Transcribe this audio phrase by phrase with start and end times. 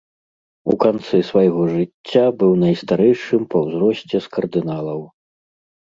[0.71, 4.99] У канцы свайго жыцця быў найстарэйшым па ўзросце з кардыналаў.